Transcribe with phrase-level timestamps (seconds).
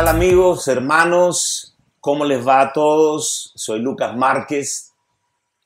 [0.00, 1.76] tal amigos, hermanos?
[2.00, 3.52] ¿Cómo les va a todos?
[3.54, 4.94] Soy Lucas Márquez.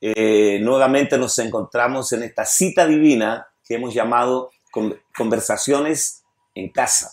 [0.00, 4.50] Eh, nuevamente nos encontramos en esta cita divina que hemos llamado
[5.16, 6.24] Conversaciones
[6.56, 7.12] en Casa.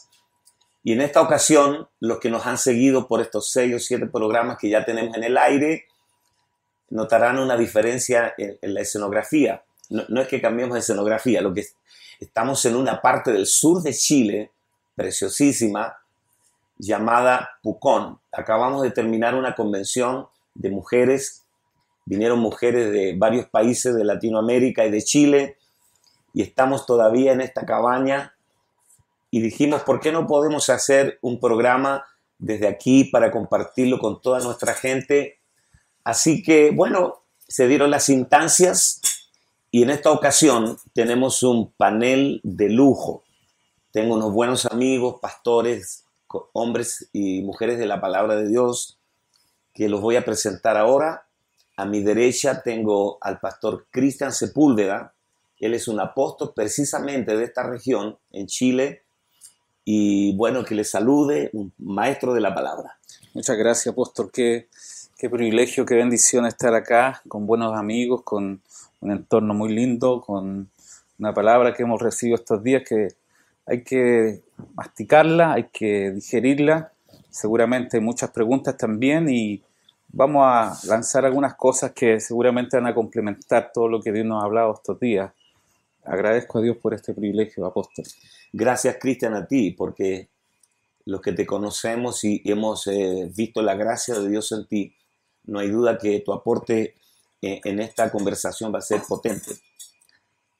[0.83, 4.57] Y en esta ocasión, los que nos han seguido por estos seis o siete programas
[4.57, 5.85] que ya tenemos en el aire,
[6.89, 9.63] notarán una diferencia en, la escenografía.
[9.91, 11.67] No, es que cambiemos de escenografía, lo que
[12.19, 14.49] estamos en una parte del sur de Chile,
[14.95, 16.00] preciosísima,
[16.81, 18.19] llamada Pucón.
[18.31, 21.45] Acabamos de terminar una convención de mujeres,
[22.05, 25.57] vinieron mujeres de varios países de Latinoamérica y de Chile,
[26.33, 28.33] y estamos todavía en esta cabaña
[29.29, 32.05] y dijimos, ¿por qué no podemos hacer un programa
[32.39, 35.39] desde aquí para compartirlo con toda nuestra gente?
[36.03, 39.01] Así que, bueno, se dieron las instancias
[39.69, 43.23] y en esta ocasión tenemos un panel de lujo.
[43.91, 46.00] Tengo unos buenos amigos, pastores,
[46.53, 48.99] hombres y mujeres de la palabra de Dios,
[49.73, 51.25] que los voy a presentar ahora.
[51.77, 55.13] A mi derecha tengo al pastor Cristian Sepúlveda.
[55.59, 59.03] Él es un apóstol precisamente de esta región, en Chile.
[59.85, 62.97] Y bueno, que le salude, un maestro de la palabra.
[63.33, 64.29] Muchas gracias, apóstol.
[64.31, 64.67] Qué,
[65.17, 68.61] qué privilegio, qué bendición estar acá con buenos amigos, con
[68.99, 70.69] un entorno muy lindo, con
[71.17, 73.09] una palabra que hemos recibido estos días que
[73.65, 74.41] hay que
[74.75, 76.91] masticarla, hay que digerirla,
[77.29, 79.63] seguramente muchas preguntas también y
[80.09, 84.43] vamos a lanzar algunas cosas que seguramente van a complementar todo lo que Dios nos
[84.43, 85.31] ha hablado estos días.
[86.03, 88.05] Agradezco a Dios por este privilegio, apóstol.
[88.51, 90.29] Gracias, Cristian, a ti, porque
[91.05, 94.95] los que te conocemos y hemos eh, visto la gracia de Dios en ti,
[95.45, 96.95] no hay duda que tu aporte
[97.41, 99.51] eh, en esta conversación va a ser potente.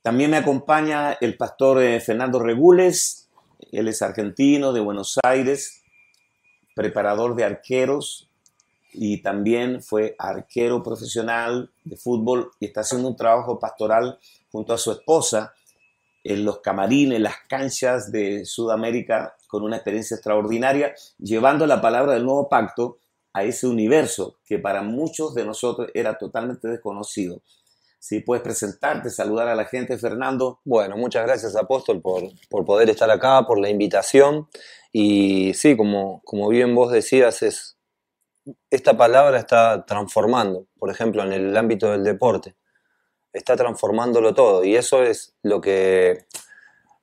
[0.02, 3.30] También me acompaña el pastor eh, Fernando Regules,
[3.72, 5.84] él es argentino de Buenos Aires,
[6.76, 8.28] preparador de arqueros
[8.94, 14.18] y también fue arquero profesional de fútbol y está haciendo un trabajo pastoral
[14.52, 15.54] junto a su esposa
[16.24, 22.26] en los camarines, las canchas de Sudamérica con una experiencia extraordinaria, llevando la palabra del
[22.26, 22.98] nuevo pacto
[23.34, 27.42] a ese universo que para muchos de nosotros era totalmente desconocido.
[28.02, 30.60] Si puedes presentarte, saludar a la gente, Fernando.
[30.66, 34.48] Bueno, muchas gracias, Apóstol, por, por poder estar acá, por la invitación.
[34.92, 37.78] Y sí, como, como bien vos decías, es,
[38.72, 42.56] esta palabra está transformando, por ejemplo, en el ámbito del deporte.
[43.34, 44.64] Está transformándolo todo.
[44.64, 46.26] Y eso es lo que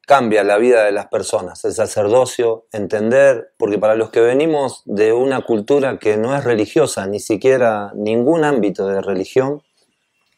[0.05, 5.13] cambia la vida de las personas, el sacerdocio, entender, porque para los que venimos de
[5.13, 9.63] una cultura que no es religiosa, ni siquiera ningún ámbito de religión,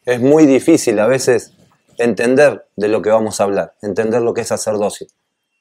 [0.05, 1.53] es muy difícil a veces
[1.97, 5.07] entender de lo que vamos a hablar, entender lo que es sacerdocio.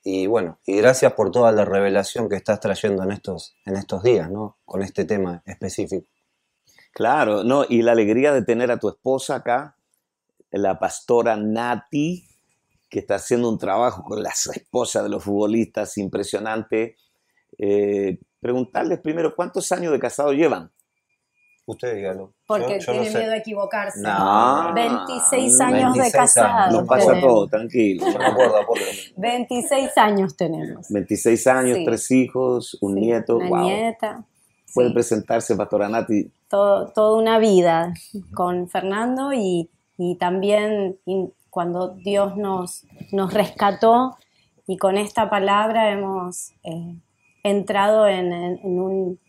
[0.02, 4.02] Y bueno, y gracias por toda la revelación que estás trayendo en estos, en estos
[4.02, 4.56] días, ¿no?
[4.64, 6.06] Con este tema específico.
[6.92, 9.76] Claro, no, y la alegría de tener a tu esposa acá,
[10.50, 12.26] la pastora Nati,
[12.88, 16.96] que está haciendo un trabajo con las esposas de los futbolistas impresionante.
[17.58, 20.72] Eh, preguntarles primero, ¿cuántos años de casado llevan?
[21.70, 22.32] Usted dígalo.
[22.48, 24.00] Porque tiene miedo a equivocarse.
[24.00, 26.80] No, 26 años de casado.
[26.80, 28.04] Nos pasa todo, tranquilo.
[29.16, 30.88] 26 años tenemos.
[30.90, 33.36] 26 años, tres hijos, un nieto.
[33.36, 34.24] Una nieta.
[34.74, 36.28] Puede presentarse, Pastora Nati.
[36.48, 37.94] Todo, toda una vida
[38.34, 40.98] con Fernando y, y también
[41.50, 44.16] cuando Dios nos, nos rescató
[44.66, 46.96] y con esta palabra hemos eh,
[47.44, 49.20] entrado en, en un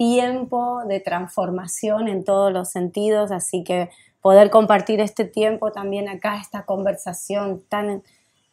[0.00, 3.90] tiempo de transformación en todos los sentidos, así que
[4.22, 8.02] poder compartir este tiempo también acá, esta conversación tan,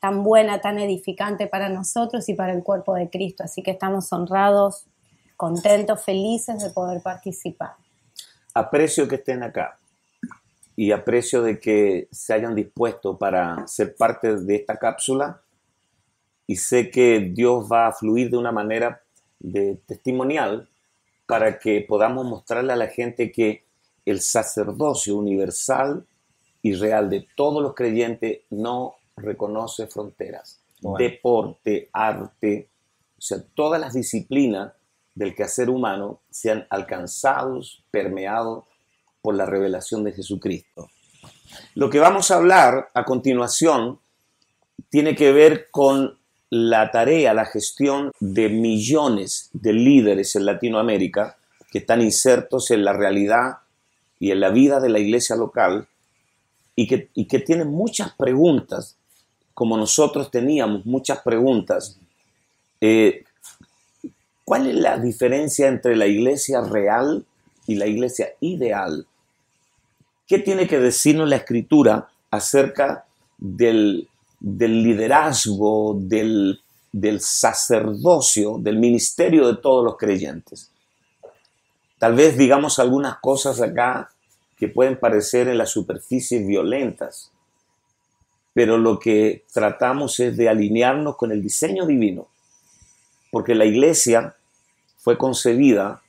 [0.02, 3.46] tan buena, tan edificante para nosotros y para el cuerpo de Cristo.
[3.46, 4.88] Así que estamos honrados,
[5.38, 7.76] contentos, felices de poder participar.
[8.54, 9.80] Aprecio que estén acá
[10.76, 15.40] y aprecio de que se hayan dispuesto para ser parte de esta cápsula
[16.46, 19.02] y sé que Dios va a fluir de una manera
[19.40, 20.68] de testimonial
[21.28, 23.66] para que podamos mostrarle a la gente que
[24.06, 26.08] el sacerdocio universal
[26.62, 30.62] y real de todos los creyentes no reconoce fronteras.
[30.98, 32.70] Deporte, arte,
[33.18, 34.74] o sea, todas las disciplinas
[35.16, 38.64] del quehacer humano sean alcanzados, permeados
[39.22, 40.88] por la revelación de Jesucristo.
[41.74, 44.00] Lo que vamos a hablar a continuación
[44.90, 51.38] tiene que ver con la tarea, la gestión de millones de líderes en Latinoamérica
[51.72, 53.58] que están insertos en la realidad
[54.20, 55.88] y en la vida de la iglesia local
[56.76, 58.98] y que, que tienen muchas preguntas,
[59.54, 62.00] como nosotros teníamos muchas preguntas.
[62.80, 63.24] Eh,
[64.46, 67.26] ¿Cuál es la diferencia entre la iglesia real
[67.66, 69.06] y la iglesia ideal?
[70.28, 73.06] ¿Qué tiene que decirnos la escritura acerca
[73.38, 74.08] del,
[74.56, 76.62] del liderazgo, del,
[76.92, 80.72] del sacerdocio, del ministerio de todos los creyentes?
[82.00, 84.10] Tal vez digamos algunas cosas acá
[84.58, 87.32] que pueden parecer en la superficie violentas,
[88.54, 92.28] pero lo que tratamos es de alinearnos con el diseño divino,
[93.32, 94.36] porque la iglesia
[94.98, 96.02] fue concebida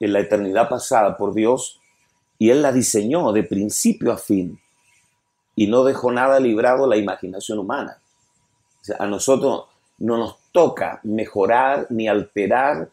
[0.00, 1.80] en la eternidad pasada por Dios
[2.38, 4.58] y Él la diseñó de principio a fin
[5.56, 7.98] y no dejó nada librado la imaginación humana.
[8.98, 9.64] a nosotros
[9.98, 12.90] no nos toca mejorar ni alterar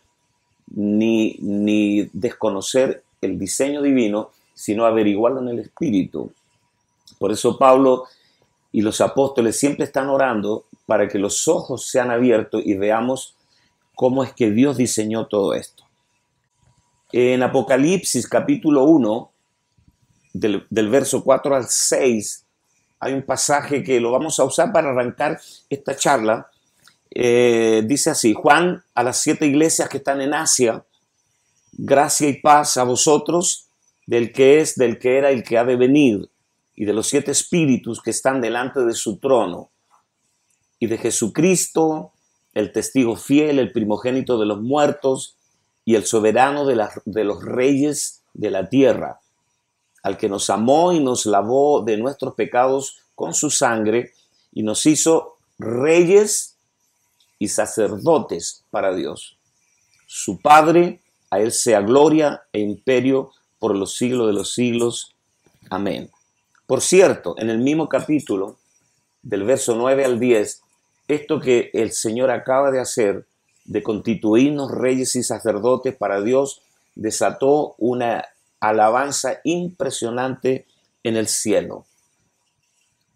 [0.68, 6.32] ni, ni desconocer el diseño divino, sino averiguarlo en el Espíritu.
[7.20, 8.06] Por eso Pablo
[8.72, 13.36] y los apóstoles siempre están orando para que los ojos sean abiertos y veamos
[13.96, 15.84] cómo es que Dios diseñó todo esto.
[17.12, 19.32] En Apocalipsis capítulo 1,
[20.34, 22.46] del, verso 4 al 6,
[23.02, 26.52] hay un pasaje que lo vamos a usar para arrancar esta charla.
[27.10, 30.86] Eh, dice así, Juan a las siete iglesias que están en Asia,
[31.74, 33.68] gracia y paz a vosotros
[34.06, 36.30] del que es, del que era y que ha de venir,
[36.76, 39.72] y de los siete espíritus que están delante de su trono,
[40.80, 42.12] y de Jesucristo,
[42.54, 45.38] el testigo fiel, el primogénito de los muertos,
[45.86, 49.21] y el soberano de los reyes de la tierra,
[50.04, 54.14] al que nos amó y nos lavó de nuestros pecados con su sangre,
[54.54, 56.56] y nos hizo reyes
[57.40, 59.38] y sacerdotes para Dios.
[60.08, 65.16] Su Padre, a Él sea gloria e imperio por los siglos de los siglos.
[65.70, 66.12] Amén.
[66.68, 68.58] Por cierto, en el mismo capítulo,
[69.24, 70.62] del verso 9 al 10,
[71.08, 73.26] esto que el Señor acaba de hacer,
[73.66, 76.62] de constituirnos reyes y sacerdotes para Dios,
[76.96, 78.26] desató una
[78.62, 80.68] alabanza impresionante
[81.04, 81.86] en el cielo.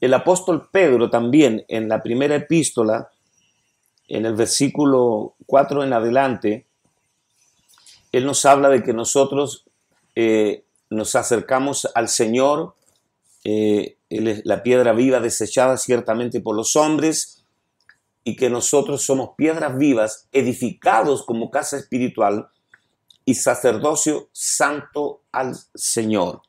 [0.01, 3.09] El apóstol Pedro también en la primera epístola,
[4.07, 6.65] en el versículo 4 en adelante,
[8.11, 9.65] él nos habla de que nosotros
[10.15, 12.75] eh, nos acercamos al Señor,
[13.43, 17.43] eh, la piedra viva desechada ciertamente por los hombres,
[18.23, 22.49] y que nosotros somos piedras vivas, edificados como casa espiritual
[23.25, 26.43] y sacerdocio santo al Señor.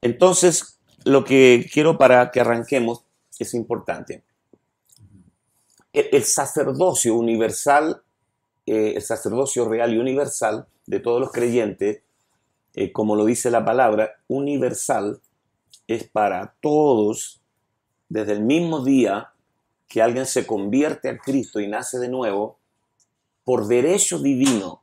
[0.00, 3.04] Entonces, lo que quiero para que arranquemos
[3.38, 4.22] es importante.
[5.92, 8.02] El, sacerdocio universal,
[8.66, 12.02] eh, el sacerdocio real y universal de todos los creyentes,
[12.74, 15.20] eh, como lo dice la palabra, universal,
[15.88, 17.40] es para todos,
[18.08, 19.32] desde el mismo día
[19.88, 22.58] que alguien se convierte a Cristo y nace de nuevo,
[23.44, 24.82] por derecho divino,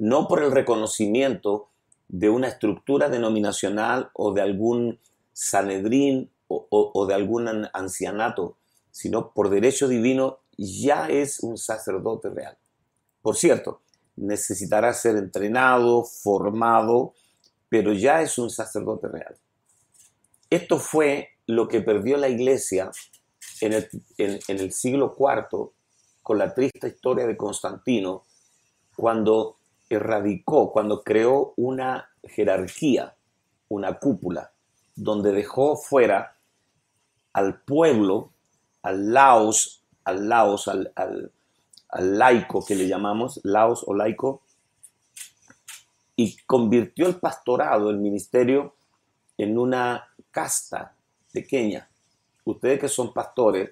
[0.00, 1.68] no por el reconocimiento
[2.08, 4.98] de una estructura denominacional o de algún
[5.34, 8.56] Sanedrín o, de algún ancianato,
[8.90, 12.56] sino por derecho divino ya es un sacerdote real.
[13.20, 13.82] Por cierto,
[14.16, 17.12] necesitará ser entrenado, formado,
[17.68, 19.36] pero ya es un sacerdote real.
[20.48, 22.90] Esto fue lo que perdió la iglesia
[23.60, 25.72] en el, siglo IV
[26.22, 28.24] con la triste historia de Constantino,
[28.96, 29.59] cuando
[29.90, 33.14] erradicó, cuando creó una jerarquía,
[33.68, 34.52] una cúpula,
[34.94, 36.36] donde dejó fuera
[37.32, 38.30] al pueblo,
[38.82, 44.42] al laos, al laos, al, al laico que le llamamos, laos o laico,
[46.16, 48.74] y convirtió el pastorado, el ministerio,
[49.38, 50.94] en una casta
[51.32, 51.88] pequeña.
[52.44, 53.70] Ustedes que son pastores,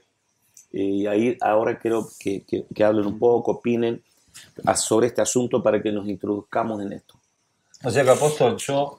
[0.72, 4.02] y ahí ahora quiero que, que, hablen un poco, opinen
[4.75, 7.14] sobre este asunto para que nos introduzcamos en esto.
[7.85, 8.99] O sea que, apóstol, yo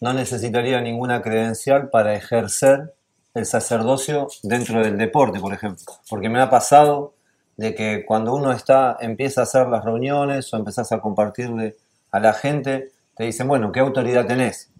[0.00, 2.94] no necesitaría ninguna credencial para ejercer
[3.34, 5.84] el sacerdocio dentro del deporte, por ejemplo.
[6.08, 7.14] Porque me ha pasado
[7.56, 11.76] de que cuando uno está, empieza a hacer las reuniones o empezás a compartirle
[12.10, 14.70] a la gente, te dicen, bueno, ¿qué autoridad tenés?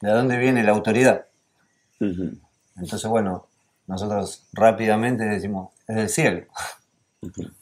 [0.00, 1.26] ¿De dónde viene la autoridad?
[1.98, 3.46] Entonces, bueno,
[3.86, 6.46] nosotros rápidamente decimos, es del cielo,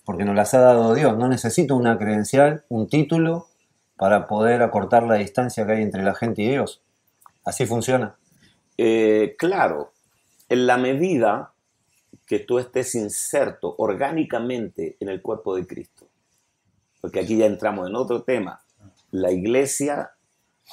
[0.04, 1.16] porque nos las ha dado Dios.
[1.16, 3.48] No necesito una credencial, un título
[3.96, 6.82] para poder acortar la distancia que hay entre la gente y Dios.
[7.44, 8.16] Así funciona.
[8.76, 9.92] Eh, claro,
[10.48, 11.52] en la medida
[12.26, 16.06] que tú estés inserto orgánicamente en el cuerpo de Cristo.
[17.00, 18.60] Porque aquí ya entramos en otro tema.
[19.10, 20.12] La iglesia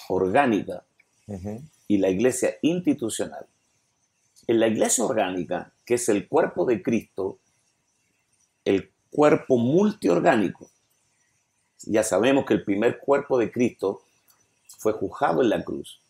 [0.10, 0.84] orgánica
[1.88, 3.46] y la iglesia institucional.
[4.48, 7.40] En la iglesia orgánica, que es el cuerpo de Cristo,
[8.66, 10.70] el cuerpo multiorgánico,
[11.88, 14.02] Ya sabemos que el primer cuerpo de Cristo
[14.80, 16.02] fue juzgado en la cruz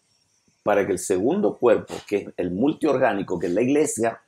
[0.64, 4.22] para que el segundo cuerpo, que es el multiorgánico, que es la iglesia,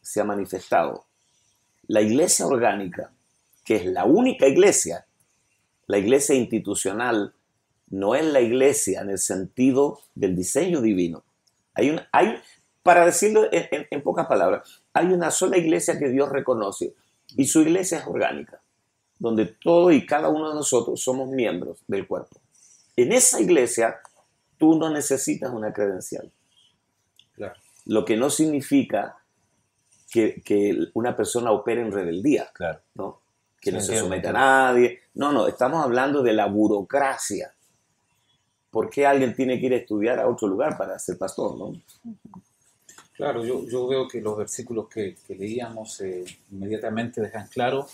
[0.00, 1.06] sea manifestado.
[1.88, 3.12] La iglesia orgánica,
[3.64, 5.06] que es la única iglesia,
[5.86, 7.34] la iglesia institucional,
[7.88, 11.24] no es la iglesia en el sentido del diseño divino.
[11.74, 12.36] Hay, un, hay
[12.84, 16.94] para decirlo en, pocas palabras, hay una sola iglesia que Dios reconoce
[17.36, 18.60] y su iglesia es orgánica,
[19.18, 22.40] donde todo y cada uno de nosotros somos miembros del cuerpo.
[22.96, 24.00] En esa iglesia
[24.58, 26.30] tú no necesitas una credencial.
[27.86, 29.16] Lo que no significa
[30.10, 32.80] que, una persona opere en rebeldía, claro.
[32.94, 33.20] ¿no?
[33.60, 35.00] que no se someta a nadie.
[35.14, 37.52] No, no, estamos hablando de la burocracia.
[38.70, 41.58] ¿Por qué alguien tiene que ir a estudiar a otro lugar para ser pastor?
[41.58, 41.72] ¿no?
[43.20, 47.86] Claro, yo, yo veo que los versículos que, leíamos eh, inmediatamente dejan claro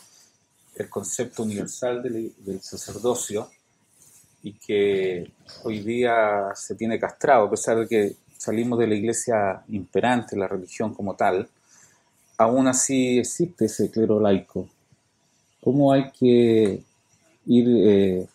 [0.77, 3.51] el concepto universal del, sacerdocio
[4.45, 5.29] y que
[5.65, 10.47] hoy día se tiene castrado, a pesar de que salimos de la iglesia imperante, la
[10.47, 11.49] religión como tal,
[12.39, 14.69] aún así existe ese clero laico.
[15.61, 16.85] ¿Cómo hay que
[17.47, 18.29] ir eh,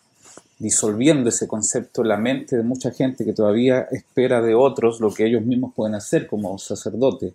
[0.62, 5.12] disolviendo ese concepto en la mente de mucha gente que todavía espera de otros lo
[5.12, 7.34] que ellos mismos pueden hacer como sacerdote.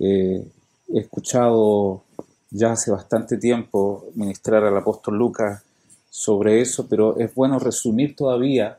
[0.00, 0.42] Eh,
[0.88, 2.02] he escuchado
[2.50, 5.62] ya hace bastante tiempo ministrar al apóstol Lucas
[6.08, 8.78] sobre eso, pero es bueno resumir todavía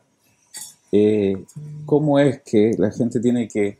[0.91, 1.37] eh,
[1.85, 3.77] cómo es que la gente tiene que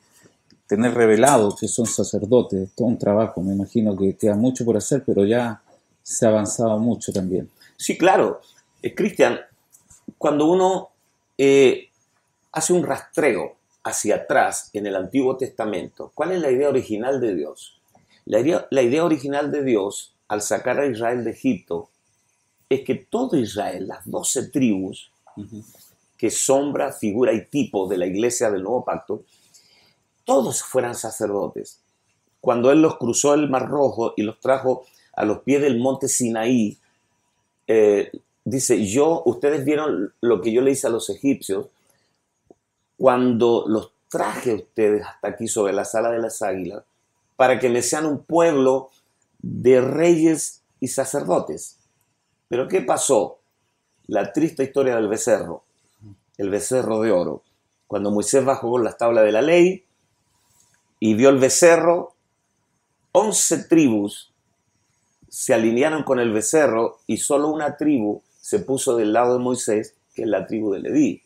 [0.68, 2.60] tener revelado que son sacerdotes.
[2.60, 5.64] Es todo un trabajo, me imagino que queda mucho por hacer, pero ya
[6.04, 7.50] se ha avanzado mucho también.
[7.76, 8.40] Sí, claro.
[8.84, 9.40] Eh, Cristian,
[10.18, 10.90] cuando uno
[11.38, 11.90] eh,
[12.52, 17.36] hace un rastreo hacia atrás en el Antiguo Testamento, ¿cuál es la idea original de
[17.36, 17.80] Dios?
[18.26, 21.90] La idea, original de Dios al sacar a Israel de Egipto
[22.70, 25.12] es que todo Israel, las doce tribus,
[26.18, 29.24] que sombra, figura y tipo de la iglesia del Nuevo Pacto,
[30.26, 31.82] todos fueran sacerdotes.
[32.40, 36.08] Cuando Él los cruzó el Mar Rojo y los trajo a los pies del monte
[36.08, 36.78] Sinaí,
[37.66, 38.12] eh,
[38.50, 41.68] dice, yo, ustedes vieron lo que yo le hice a los egipcios
[42.98, 46.84] cuando los traje a ustedes hasta aquí sobre la sala de las águilas,
[47.36, 48.90] para que me sean un pueblo
[49.42, 51.78] de reyes y sacerdotes.
[52.48, 53.40] Pero ¿qué pasó?
[54.08, 55.64] La triste historia del becerro,
[56.38, 57.44] el becerro de oro.
[57.88, 59.86] Cuando Moisés bajó con las tablas de la ley
[61.00, 62.16] y vio el becerro,
[63.12, 64.34] once tribus
[65.30, 69.94] se alinearon con el becerro y solo una tribu se puso del lado de Moisés,
[70.16, 71.22] que es la tribu de Leví.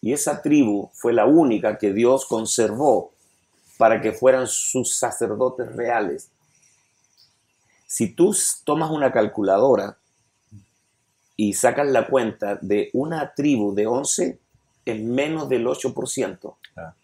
[0.00, 3.12] Y esa tribu fue la única que Dios conservó
[3.78, 6.32] para que fueran sus sacerdotes reales.
[7.86, 9.96] Si tú tomas una calculadora
[11.36, 14.38] y sacas la cuenta de una tribu de 11,
[14.86, 16.94] es menos del 8%, ah.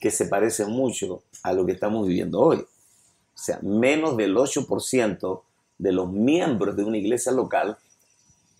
[0.00, 2.56] que se parece mucho a lo que estamos viviendo hoy.
[2.56, 5.42] O sea, menos del 8%
[5.78, 7.78] de los miembros de una iglesia local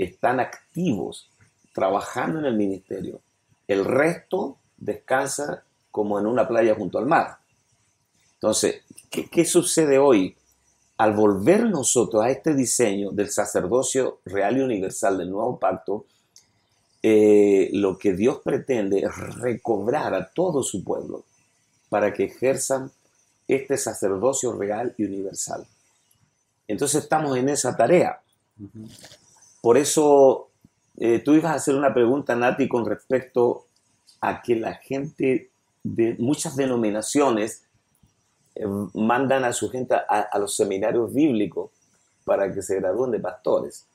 [0.04, 1.30] están activos
[1.72, 3.20] trabajando en el ministerio.
[3.66, 7.38] El resto descansa como en una playa junto al mar.
[8.34, 10.36] Entonces, ¿qué, sucede hoy?
[10.98, 16.06] Al volver nosotros a este diseño del sacerdocio real y universal del nuevo pacto,
[17.02, 21.24] eh, lo que Dios pretende es recobrar a todo su pueblo
[21.88, 22.90] para que ejerzan
[23.48, 25.66] este sacerdocio real y universal.
[26.68, 28.20] Entonces estamos en esa tarea.
[29.62, 30.50] Por eso
[30.98, 33.66] eh, tú ibas a hacer una pregunta, Nati, con respecto
[34.20, 35.50] a que la gente
[35.82, 37.64] de muchas denominaciones
[38.54, 38.64] eh,
[38.94, 41.70] mandan a su gente a, los seminarios bíblicos
[42.24, 43.86] para que se gradúen de pastores.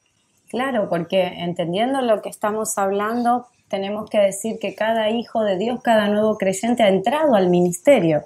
[0.49, 5.81] Claro, porque entendiendo lo que estamos hablando, tenemos que decir que cada hijo de Dios,
[5.83, 8.23] cada nuevo creyente ha entrado al ministerio.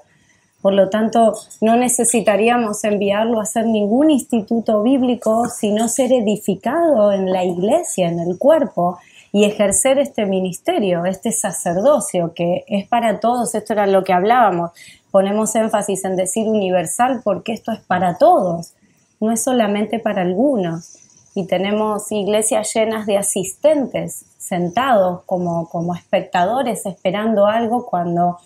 [0.61, 7.31] Por lo tanto, no necesitaríamos enviarlo a hacer ningún instituto bíblico, sino ser edificado en
[7.31, 8.99] la iglesia, en el cuerpo,
[9.33, 14.71] y ejercer este ministerio, este sacerdocio, que es para todos, esto era lo que hablábamos.
[15.09, 18.73] Ponemos énfasis en decir universal porque esto es para todos,
[19.19, 20.97] no es solamente para algunos.
[21.33, 28.37] Y tenemos iglesias llenas de asistentes sentados como, como espectadores esperando algo cuando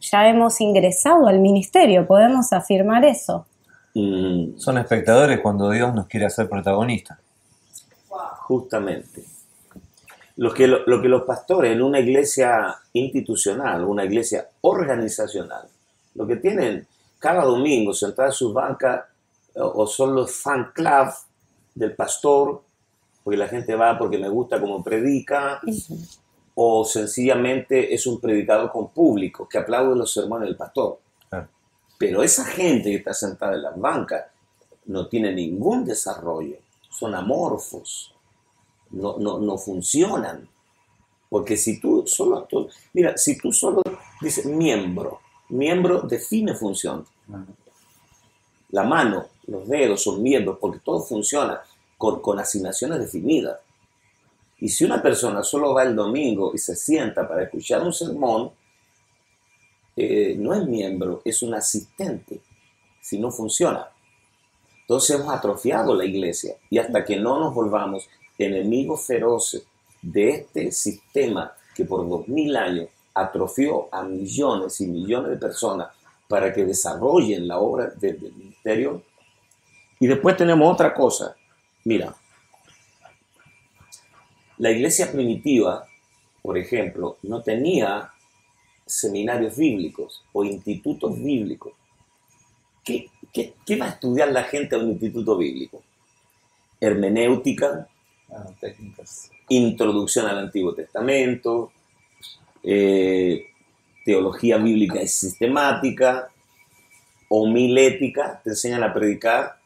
[0.00, 3.46] ya hemos ingresado al ministerio, podemos afirmar eso.
[4.56, 7.18] Son espectadores cuando Dios nos quiere hacer protagonistas.
[8.08, 9.24] Justamente.
[10.36, 15.68] Lo que, lo, que los pastores en una iglesia institucional, una iglesia organizacional,
[16.14, 16.86] lo que tienen
[17.18, 19.04] cada domingo sentados en sus bancas
[19.54, 21.08] o son los fan club
[21.74, 22.62] del pastor
[23.22, 25.60] porque la gente va porque me gusta como predica,
[26.62, 31.00] o sencillamente es un predicador con público que aplaude los sermones del pastor.
[31.30, 31.48] Claro.
[31.98, 34.26] Pero esa gente que está sentada en las bancas
[34.84, 36.56] no tiene ningún desarrollo,
[36.90, 38.14] son amorfos,
[38.90, 40.46] no, no, no funcionan.
[41.30, 43.80] Porque si tú solo, tú- mira, si tú solo
[44.20, 47.06] dices miembro, miembro define función.
[48.70, 51.60] La mano, los dedos son miembros porque todo funciona
[51.96, 53.58] con, con asignaciones definidas.
[54.60, 58.50] Y si una persona solo va el domingo y se sienta para escuchar un sermón,
[59.96, 62.40] eh, no es miembro, es un asistente,
[63.00, 63.88] si no funciona.
[64.82, 69.64] Entonces hemos atrofiado la iglesia y hasta que no nos volvamos enemigos feroces
[70.02, 75.88] de este sistema que por dos mil años atrofió a millones y millones de personas
[76.28, 79.02] para que desarrollen la obra de- del ministerio.
[79.98, 81.34] Y después tenemos otra cosa.
[81.84, 82.14] Mira,
[84.60, 85.86] la iglesia primitiva,
[86.42, 88.10] por ejemplo, no tenía
[88.86, 91.72] seminarios bíblicos o institutos bíblicos.
[92.84, 95.82] ¿Qué, qué- qué va a estudiar la gente a un instituto bíblico?
[96.80, 97.88] Hermenéutica,
[98.32, 99.28] Ah, técnicas.
[99.48, 101.72] introducción al Antiguo Testamento,
[102.62, 103.46] eh,
[104.04, 106.30] teología bíblica y sistemática,
[107.28, 109.58] homilética, te enseñan a predicar.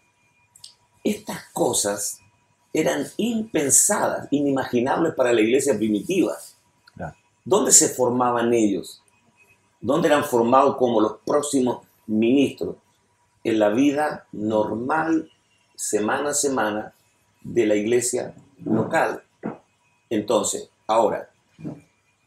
[1.02, 2.20] Estas cosas
[2.74, 6.34] eran impensadas, inimaginables para la iglesia primitiva.
[6.94, 7.16] Claro.
[7.44, 9.00] ¿Dónde se formaban ellos?
[9.80, 12.76] ¿Dónde eran formados como los próximos ministros?
[13.44, 15.30] En la vida normal,
[15.76, 16.94] semana a semana,
[17.42, 19.22] de la iglesia local.
[20.10, 21.30] Entonces, ahora,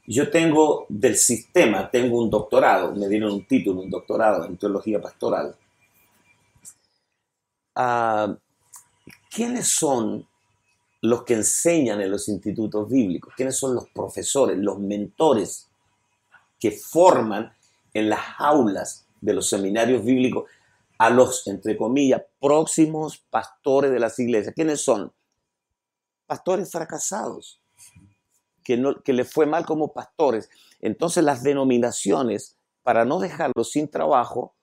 [0.06, 5.02] yo tengo del sistema, tengo un doctorado, me dieron un título, un doctorado en teología
[5.02, 5.56] pastoral.
[7.76, 8.34] Ah,
[9.30, 10.26] ¿Quiénes son
[11.02, 13.34] los que enseñan en los institutos bíblicos?
[13.36, 15.70] ¿Quiénes son los profesores, los mentores
[16.60, 17.54] que forman
[17.94, 20.50] en las aulas de los seminarios bíblicos
[20.98, 24.56] a los, entre comillas, próximos pastores de las iglesias?
[24.56, 25.12] ¿Quiénes son?
[26.26, 27.62] Pastores fracasados,
[28.64, 30.50] que, no, que les fue mal como pastores.
[30.82, 34.56] Entonces las denominaciones, para no dejarlos sin trabajo,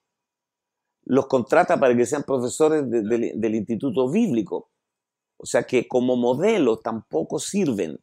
[1.05, 4.69] los contrata para que sean profesores de- de- del instituto bíblico.
[5.37, 7.99] O sea que como modelo tampoco sirven.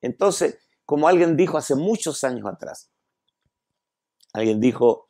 [0.00, 2.90] Entonces, como alguien dijo hace muchos años atrás,
[4.32, 5.06] alguien dijo,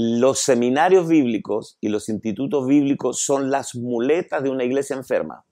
[0.00, 5.44] los seminarios bíblicos y los institutos bíblicos son las muletas de una iglesia enferma.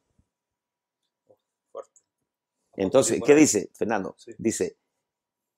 [2.74, 4.14] Entonces, ¿qué dice, Fernando?
[4.18, 4.32] Sí.
[4.38, 4.78] Dice,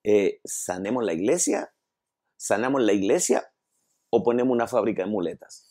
[0.04, 1.74] eh, ¿sanemos la iglesia?
[2.36, 3.52] ¿Sanamos la iglesia
[4.10, 5.66] o ponemos una fábrica de muletas?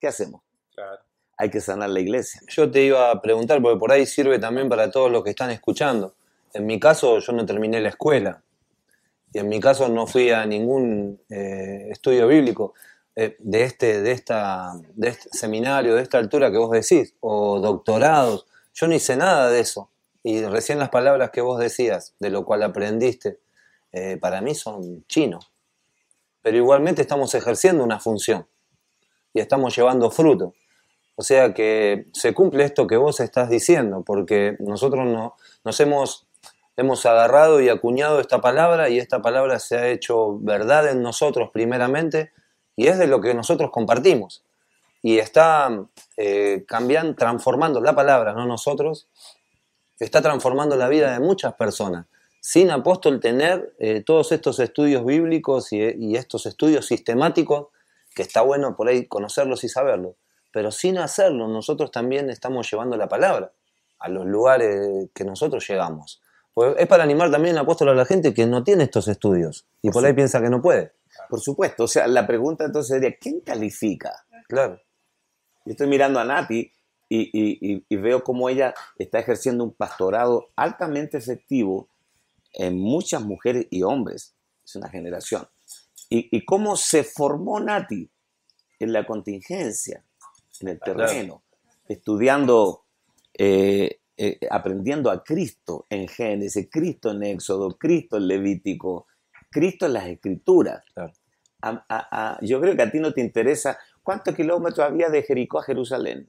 [0.00, 0.42] ¿Qué hacemos?
[0.74, 1.02] Claro.
[1.42, 2.40] Hay que sanar la iglesia.
[2.46, 5.50] Yo te iba a preguntar, porque por ahí sirve también para todos los que están
[5.50, 6.14] escuchando.
[6.54, 8.44] En mi caso, yo no terminé la escuela.
[9.32, 12.74] Y en mi caso no fui a ningún eh, estudio bíblico
[13.16, 17.58] eh, de, este, de, esta, de este seminario, de esta altura que vos decís, o
[17.58, 18.46] doctorados.
[18.72, 19.90] Yo no hice nada de eso.
[20.22, 23.40] Y recién las palabras que vos decías, de lo cual aprendiste,
[23.90, 25.50] eh, para mí son chinos.
[26.40, 28.46] Pero igualmente estamos ejerciendo una función
[29.34, 30.54] y estamos llevando fruto.
[31.22, 36.26] O sea que se cumple esto que vos estás diciendo, porque nosotros no, nos hemos,
[36.76, 41.50] hemos agarrado y acuñado esta palabra y esta palabra se ha hecho verdad en nosotros
[41.52, 42.32] primeramente
[42.74, 44.42] y es de lo que nosotros compartimos.
[45.00, 49.06] Y está eh, cambiando, transformando la palabra, no nosotros,
[50.00, 52.06] está transformando la vida de muchas personas.
[52.40, 57.68] Sin apóstol tener eh, todos estos estudios bíblicos y, y estos estudios sistemáticos,
[58.12, 60.16] que está bueno por ahí conocerlos y saberlos
[60.52, 63.52] pero sin hacerlo nosotros también estamos llevando la palabra
[63.98, 66.20] a los lugares que nosotros llegamos.
[66.54, 69.66] Pues es para animar también el apóstol a la gente que no tiene estos estudios
[69.80, 70.92] y por ahí piensa que no puede.
[71.28, 74.12] Por supuesto, o sea, la pregunta entonces sería, ¿quién califica?
[74.48, 74.78] Claro,
[75.64, 76.70] Yo estoy mirando a Nati
[77.08, 81.88] y, y- y- y veo cómo ella está ejerciendo un pastorado altamente efectivo
[82.54, 84.34] en muchas mujeres y hombres.
[84.64, 85.46] Es una generación.
[86.10, 88.10] Y, y cómo se formó Nati
[88.80, 90.04] en la contingencia,
[90.60, 90.98] en el Claro.
[91.06, 91.42] terreno,
[91.88, 92.84] estudiando,
[93.34, 99.06] eh, eh, aprendiendo a Cristo en Génesis, Cristo en Éxodo, Cristo en Levítico,
[99.50, 100.84] Cristo en las Escrituras.
[100.94, 101.12] Claro.
[101.62, 105.22] A- a- a- yo creo que a ti no te interesa cuántos kilómetros había de
[105.22, 106.28] Jericó a Jerusalén.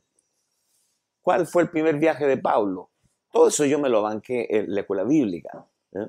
[1.22, 2.92] ¿Cuál fue el primer viaje de Pablo?
[3.32, 5.66] Todo eso yo me lo banqué en la escuela bíblica.
[5.94, 6.08] ¿eh?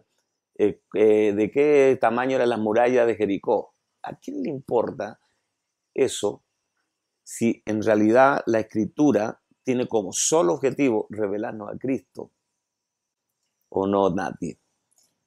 [0.57, 3.75] Eh, eh, ¿De qué tamaño eran las murallas de Jericó?
[4.03, 5.19] ¿A quién le importa
[5.95, 6.43] eso
[7.25, 12.31] si en realidad la escritura tiene como solo objetivo revelarnos a Cristo.
[13.71, 14.57] ¿O no, Nati?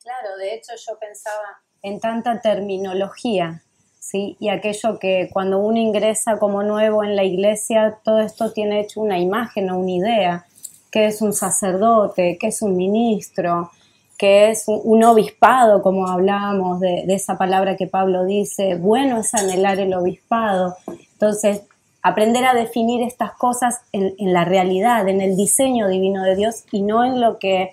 [0.01, 3.61] Claro, de hecho yo pensaba en tanta terminología,
[3.99, 4.37] ¿sí?
[4.39, 9.01] Y aquello que cuando uno ingresa como nuevo en la iglesia, todo esto tiene hecho
[9.01, 10.45] una imagen o una idea,
[10.91, 13.71] que es un sacerdote, que es un ministro,
[14.17, 19.33] que es un obispado, como hablábamos de, de esa palabra que Pablo dice, bueno es
[19.33, 20.75] anhelar el obispado.
[21.13, 21.63] Entonces,
[22.01, 26.63] aprender a definir estas cosas en, en, la realidad, en el diseño divino de Dios
[26.71, 27.71] y no en lo que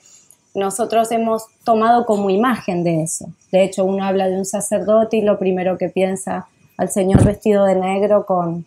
[0.55, 3.27] nosotros hemos tomado como imagen de eso.
[3.51, 7.65] De hecho, uno habla de un sacerdote y lo primero que piensa al señor vestido
[7.65, 8.67] de negro con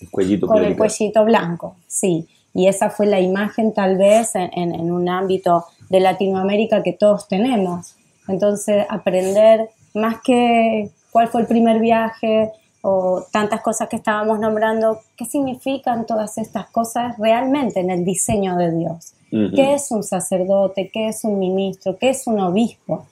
[0.00, 2.28] el cuellito, con el cuellito blanco, sí.
[2.52, 6.92] Y esa fue la imagen tal vez en, en, en un ámbito de Latinoamérica que
[6.92, 7.96] todos tenemos.
[8.28, 12.52] Entonces, aprender más que cuál fue el primer viaje,
[12.86, 18.58] o tantas cosas que estábamos nombrando, ¿qué significan todas estas cosas realmente en el diseño
[18.58, 19.14] de Dios?
[19.32, 19.54] Uh -huh.
[19.54, 20.90] ¿Qué es un sacerdote?
[20.92, 21.96] ¿Qué es un ministro?
[21.98, 23.06] ¿Qué es un obispo?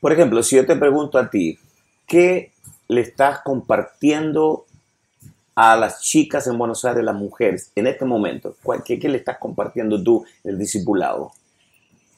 [0.00, 1.56] Por ejemplo, si yo te pregunto a ti,
[2.04, 2.50] ¿qué
[2.88, 4.64] le estás compartiendo
[5.54, 8.56] a las chicas en Buenos Aires, las mujeres, en este momento?
[8.84, 11.30] ¿Qué, qué le estás compartiendo tú el discipulado?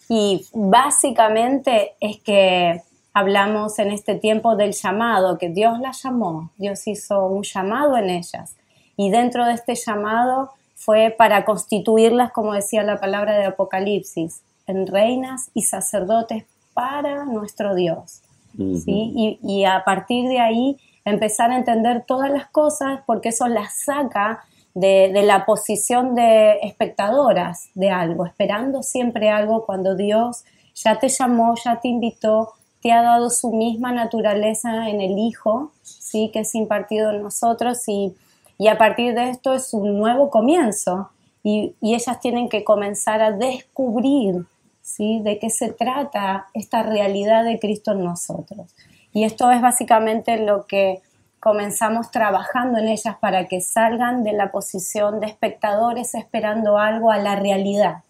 [0.09, 2.81] Y básicamente es que
[3.13, 8.11] hablamos en este tiempo del llamado, que Dios las llamó, Dios hizo un llamado en
[8.11, 8.57] ellas.
[8.97, 14.87] Y dentro de este llamado fue para constituirlas, como decía la palabra de Apocalipsis, en
[14.87, 16.45] reinas y sacerdotes
[16.75, 18.23] para nuestro Dios.
[18.59, 18.79] Uh -huh.
[18.85, 19.13] ¿sí?
[19.15, 23.75] y, y a partir de ahí empezar a entender todas las cosas, porque eso las
[23.85, 24.45] saca
[24.75, 30.45] de, de, la posición de espectadoras de algo, esperando siempre algo cuando Dios
[30.75, 35.71] ya te llamó, ya te invitó, te ha dado su misma naturaleza en el Hijo,
[35.83, 36.31] ¿sí?
[36.33, 38.15] que es impartido en nosotros y,
[38.59, 41.11] y a partir de esto es un nuevo comienzo
[41.45, 44.45] y, y ellas tienen que comenzar a descubrir
[44.83, 45.21] ¿sí?
[45.23, 48.75] de qué se trata esta realidad de Cristo en nosotros.
[49.13, 51.03] Y esto es básicamente lo que
[51.39, 57.19] comenzamos trabajando en ellas para que salgan de la posición de espectadores esperando algo a
[57.19, 58.03] la realidad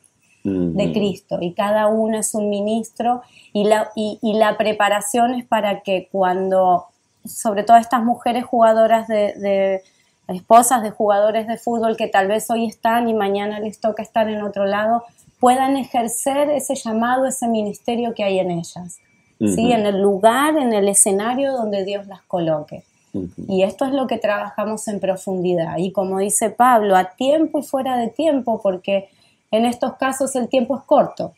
[0.45, 5.45] de Cristo y cada uno es un ministro y la, y, y la preparación es
[5.45, 6.87] para que cuando,
[7.25, 9.83] sobre todo estas mujeres jugadoras de, de,
[10.29, 14.29] esposas de jugadores de fútbol que tal vez hoy están y mañana les toca estar
[14.29, 15.05] en otro lado,
[15.39, 18.99] puedan ejercer ese llamado, ese ministerio que hay en ellas,
[19.39, 19.55] uh -huh.
[19.55, 19.73] ¿sí?
[19.73, 22.83] en el lugar, en el escenario donde Dios las coloque.
[23.13, 23.45] Uh -huh.
[23.49, 25.77] Y esto es lo que trabajamos en profundidad.
[25.79, 29.09] Y como dice Pablo, a tiempo y fuera de tiempo, porque
[29.53, 31.35] en estos casos el tiempo es corto,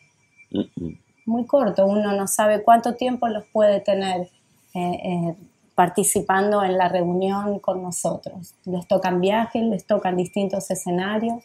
[0.53, 0.99] uh -uh.
[1.27, 4.31] muy corto, uno no sabe cuánto tiempo los puede tener
[4.73, 5.37] eh, eh,
[5.75, 8.55] participando en la reunión con nosotros.
[8.65, 11.43] Les tocan viajes, les tocan distintos escenarios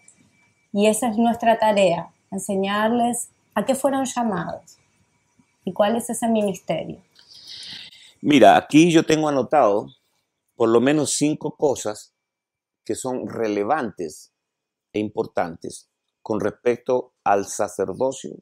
[0.72, 4.78] y esa es nuestra tarea, enseñarles a qué fueron llamados
[5.66, 6.98] y cuál es ese ministerio.
[8.22, 9.88] Mira, aquí yo tengo anotado
[10.56, 12.14] por lo menos cinco cosas
[12.86, 14.32] que son relevantes
[14.94, 15.90] e importantes
[16.22, 18.38] con respecto al sacerdocio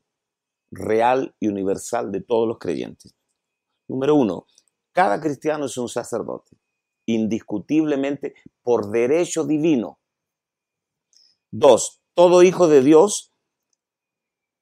[0.72, 3.16] real y universal de todos los creyentes.
[3.88, 4.48] Número uno,
[4.92, 6.58] cada cristiano es un sacerdote,
[7.06, 10.00] indiscutiblemente por derecho divino.
[11.52, 13.34] Dos, todo hijo de Dios,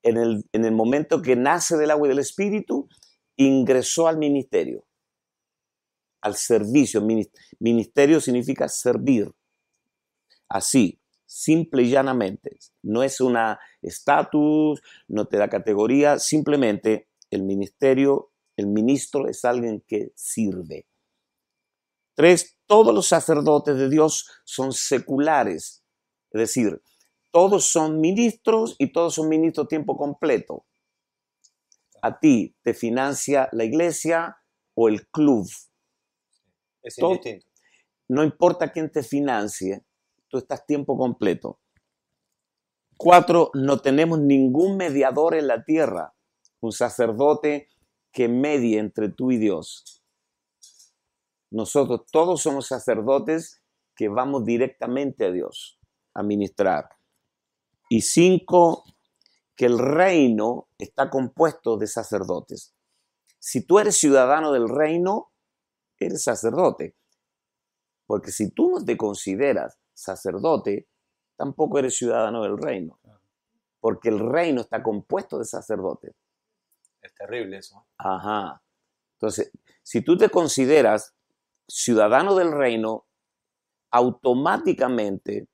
[0.04, 2.88] en el, en el momento que nace del agua y del Espíritu,
[3.38, 4.86] ingresó al ministerio,
[6.21, 7.01] al servicio.
[7.60, 9.34] Ministerio significa servir.
[10.47, 10.99] Así,
[11.35, 12.57] simple y llanamente.
[12.81, 19.83] No es una estatus, no te da categoría, simplemente el ministerio, el ministro es alguien
[19.85, 20.87] que sirve.
[22.15, 25.83] Tres, todos los sacerdotes de Dios son seculares,
[26.31, 26.81] es decir,
[27.31, 30.65] todos son ministros y todos son ministros tiempo completo.
[32.01, 34.37] A ti te financia la iglesia
[34.73, 35.45] o el club.
[36.81, 37.45] Es indistinto.
[38.07, 39.84] No importa quién te financie,
[40.35, 41.61] tú estás tiempo completo.
[42.97, 46.13] Cuatro, no tenemos ningún mediador en la tierra,
[46.59, 47.69] un sacerdote
[48.11, 50.03] que medie entre tú y Dios.
[51.51, 53.61] Nosotros todos somos sacerdotes
[53.95, 55.79] que vamos directamente a Dios
[56.13, 56.89] a ministrar.
[57.89, 58.83] Y cinco,
[59.55, 62.75] que el reino está compuesto de sacerdotes.
[63.39, 65.31] Si tú eres ciudadano del reino,
[65.97, 66.97] eres sacerdote.
[68.05, 70.88] Porque si tú no te consideras sacerdote,
[71.36, 72.99] tampoco eres ciudadano del reino.
[73.79, 76.13] Porque el reino está compuesto de sacerdotes.
[77.01, 77.86] Es terrible eso.
[77.97, 78.62] Ajá.
[79.13, 79.51] Entonces,
[79.84, 81.15] si tú te consideras
[81.67, 83.05] ciudadano del reino,
[83.91, 85.47] automáticamente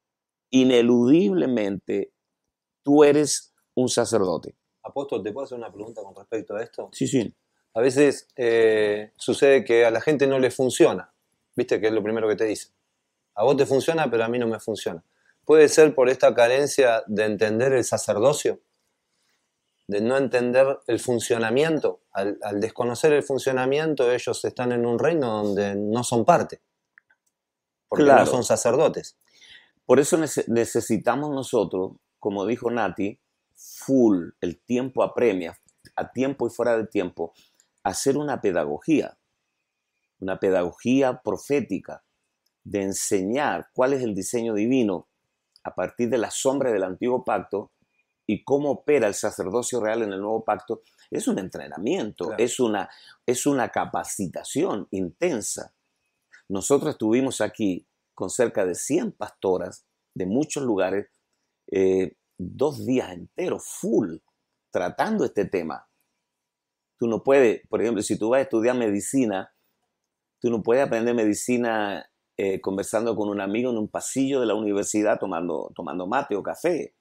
[0.49, 2.13] ineludiblemente
[2.83, 4.55] tú eres un sacerdote.
[4.83, 6.89] Apóstol, ¿te puedo hacer una pregunta con respecto a esto?
[6.91, 7.33] Sí, sí.
[7.73, 11.13] A veces eh, sucede que a la gente no le funciona.
[11.55, 11.79] ¿Viste?
[11.79, 12.73] Que es lo primero que te dice.
[13.41, 15.03] A vos te funciona, pero a mí no me funciona.
[15.45, 18.59] Puede ser por esta carencia de entender el sacerdocio,
[19.87, 22.01] de no entender el funcionamiento.
[22.11, 26.61] Al, al desconocer el funcionamiento, ellos están en un reino donde no son parte.
[27.89, 28.19] Porque Claro.
[28.25, 29.17] no son sacerdotes.
[29.87, 33.19] Por eso nece- necesitamos nosotros, como dijo Nati,
[33.55, 35.59] full, el tiempo apremia,
[35.95, 37.33] a tiempo y fuera de tiempo,
[37.81, 39.17] hacer una pedagogía,
[40.19, 42.03] una pedagogía profética,
[42.63, 45.07] de enseñar cuál es el diseño divino
[45.63, 47.71] a partir de la sombra del antiguo pacto
[48.27, 50.81] y cómo opera el sacerdocio real en el nuevo pacto.
[51.09, 52.43] Es un entrenamiento, Claro.
[52.43, 52.89] es, una,
[53.25, 55.73] es una capacitación intensa.
[56.47, 61.07] Nosotros estuvimos aquí con cerca de 100 pastoras de muchos lugares,
[61.71, 64.17] eh, dos días enteros, full,
[64.71, 65.87] tratando este tema.
[66.97, 69.53] Tú no puedes, por ejemplo, si tú vas a estudiar medicina,
[70.39, 72.05] tú no puedes aprender medicina
[72.43, 76.41] eh, conversando con un amigo en un pasillo de la universidad tomando, tomando mate o
[76.41, 76.95] café.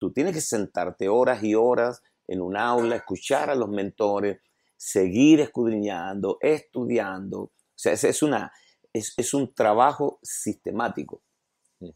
[0.00, 4.40] Tú tienes que sentarte horas y horas en un aula, escuchar a los mentores,
[4.76, 7.42] seguir escudriñando, estudiando.
[7.42, 8.50] O sea, es, es una,
[8.92, 11.22] es, es un trabajo sistemático.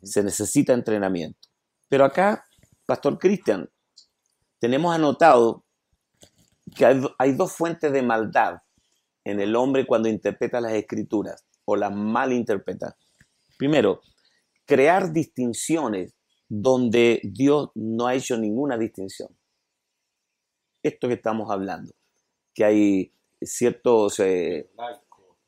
[0.05, 1.41] Se necesita entrenamiento.
[1.89, 2.45] Pero acá,
[2.87, 3.69] Pastor Cristian,
[4.61, 5.65] tenemos anotado
[6.77, 8.59] que hay, hay dos fuentes de maldad
[9.25, 12.97] en el hombre cuando interpreta las escrituras o las malinterpreta.
[13.59, 14.01] Primero,
[14.65, 16.15] crear distinciones
[16.49, 19.29] donde Dios no ha hecho ninguna distinción.
[20.83, 21.93] Esto que estamos hablando,
[22.55, 24.71] que hay ciertos, eh,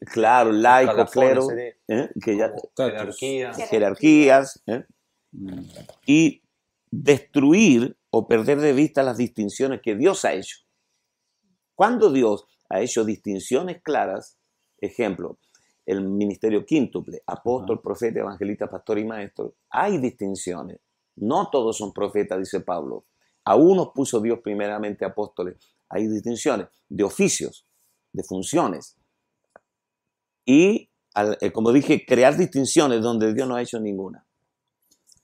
[0.01, 2.03] claro, laicos, Escalafones clero.
[2.05, 2.11] ¿eh?
[2.23, 3.55] que ya, Como jerarquía.
[3.55, 4.85] jerarquías, ¿eh?
[5.33, 5.61] Mm.
[6.07, 6.43] y
[6.91, 10.59] destruir o perder de vista las distinciones que Dios ha hecho.
[11.75, 14.39] Cuando Dios ha hecho distinciones claras,
[14.81, 15.39] ejemplo,
[15.89, 20.81] el ministerio quíntuple, apóstol, profeta, evangelista, pastor y maestro, hay distinciones.
[21.17, 23.07] No todos son profetas, dice Pablo.
[23.43, 25.57] A unos puso Dios primeramente apóstoles.
[25.89, 27.67] Hay distinciones de oficios,
[28.13, 28.99] de funciones.
[30.45, 30.91] Y,
[31.41, 34.27] eh, como dije, crear distinciones donde Dios no ha hecho ninguna.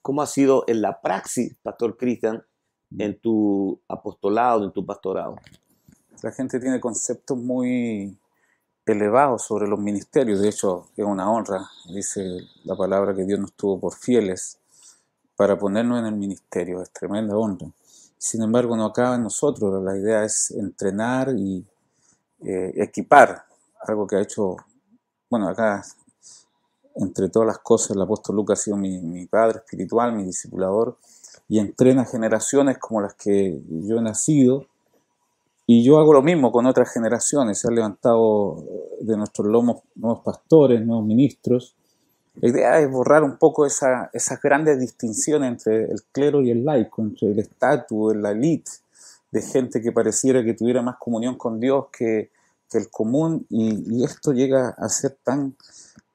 [0.01, 2.43] ¿Cómo ha sido en la praxis, Pastor Cristian,
[2.97, 5.35] en tu apostolado, en tu pastorado?
[6.23, 8.17] La gente tiene conceptos muy
[8.85, 10.41] elevados sobre los ministerios.
[10.41, 14.59] De hecho, es una honra, dice la palabra, que Dios nos tuvo por fieles
[15.35, 16.81] para ponernos en el ministerio.
[16.81, 17.67] Es tremenda honra.
[18.17, 19.83] Sin embargo, no acaba en nosotros.
[19.83, 21.65] La idea es entrenar y
[22.41, 23.45] eh, equipar,
[23.81, 24.55] algo que ha hecho,
[25.29, 25.83] bueno, acá,
[26.95, 30.97] entre todas las cosas, el apóstol Lucas ha sido mi, mi padre espiritual, mi discipulador,
[31.47, 34.67] y entrena generaciones como las que yo he nacido.
[35.67, 37.59] Y yo hago lo mismo con otras generaciones.
[37.59, 41.75] Se han levantado eh, de nuestros lomos nuevos pastores, nuevos ministros.
[42.35, 46.65] La idea es borrar un poco esa, esas grandes distinciones entre el clero y el
[46.65, 48.71] laico, entre el estatus, la elite,
[49.31, 52.29] de gente que pareciera que tuviera más comunión con Dios que,
[52.69, 53.45] que el común.
[53.49, 55.55] Y, y esto llega a ser tan,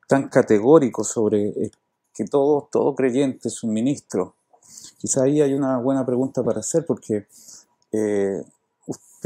[0.07, 1.71] tan categórico sobre eh,
[2.13, 4.35] que todo, todo creyente es un ministro.
[4.99, 7.27] Quizá ahí hay una buena pregunta para hacer, porque
[7.93, 8.43] eh,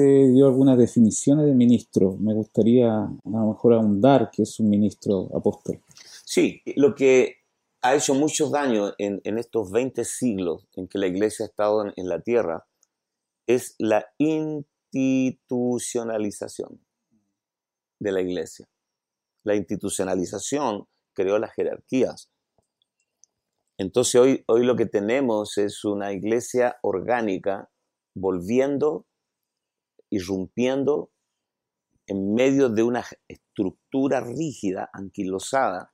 [0.03, 2.17] dio algunas definiciones de ministro.
[2.19, 5.81] Me gustaría a lo mejor ahondar que es un ministro apóstol.
[6.25, 7.37] Sí, lo que
[7.83, 11.85] ha hecho mucho daño en, en estos 20 siglos en que la iglesia ha estado
[11.85, 12.67] en, en la tierra
[13.47, 16.81] es la institucionalización
[18.01, 18.69] de la iglesia.
[19.45, 22.31] La institucionalización creó las jerarquías.
[23.77, 27.71] Entonces hoy, hoy lo que tenemos es una iglesia orgánica
[28.15, 29.07] volviendo,
[30.15, 31.11] irrumpiendo
[32.07, 35.93] en medio de una estructura rígida, anquilosada,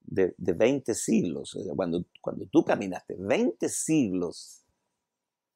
[0.00, 1.56] de, de 20 siglos.
[1.76, 4.64] Cuando, cuando tú caminaste 20 siglos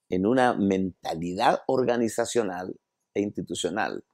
[0.08, 2.78] en una mentalidad organizacional
[3.14, 4.04] e institucional,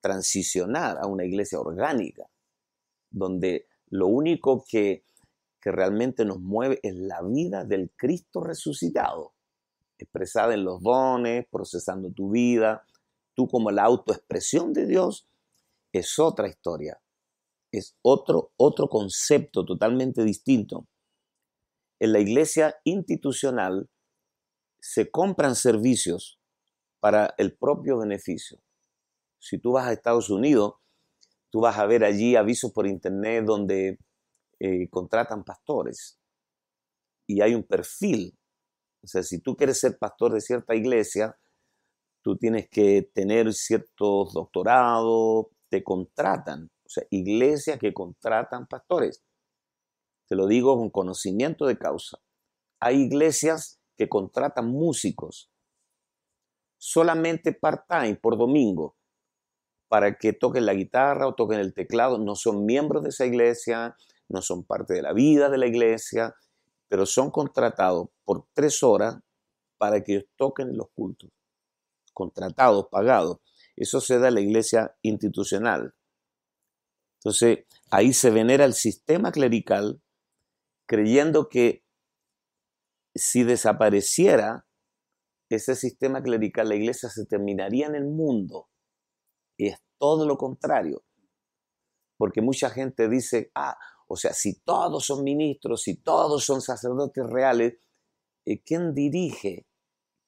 [0.00, 2.28] transicionar a una iglesia orgánica,
[3.10, 5.04] donde lo único que,
[5.60, 9.32] que realmente nos mueve es la vida del Cristo resucitado,
[9.96, 12.84] expresada en los dones, procesando tu vida,
[13.38, 15.28] tú como la autoexpresión de Dios,
[15.92, 17.00] es otra historia,
[17.70, 20.88] es otro, otro concepto totalmente distinto.
[22.00, 23.88] En la iglesia institucional
[24.80, 26.40] se compran servicios
[26.98, 28.58] para el propio beneficio.
[29.38, 30.74] Si tú vas a Estados Unidos,
[31.50, 34.00] tú vas a ver allí avisos por internet donde
[34.58, 36.18] eh, contratan pastores.
[37.28, 38.36] y hay un perfil.
[39.04, 41.38] O sea, si tú quieres ser pastor de cierta iglesia,
[42.28, 46.70] tú tienes que tener ciertos doctorados, te contratan.
[46.84, 49.24] O sea, iglesias que contratan pastores.
[50.26, 52.18] Te lo digo con conocimiento de causa.
[52.80, 55.50] Hay iglesias que contratan músicos
[56.76, 58.98] solamente part-time por domingo
[59.88, 62.18] para que toquen la guitarra o toquen el teclado.
[62.18, 63.96] No son miembros de esa iglesia,
[64.28, 66.34] no son parte de la vida de la iglesia,
[66.88, 69.16] pero son contratados por tres horas
[69.78, 71.30] para que ellos toquen los cultos.
[72.18, 73.38] Contratados, pagados.
[73.76, 75.94] Eso se da en la iglesia institucional.
[77.20, 77.60] Entonces,
[77.92, 80.02] ahí se venera el sistema clerical
[80.84, 81.84] creyendo que
[83.14, 84.66] si desapareciera
[85.48, 88.68] ese sistema clerical, la iglesia se terminaría en el mundo.
[89.56, 91.04] Y es todo lo contrario.
[92.16, 93.78] Porque mucha gente dice, ah,
[94.08, 97.74] o sea, si todos son ministros, si todos son sacerdotes reales,
[98.44, 99.68] eh, ¿quién dirige?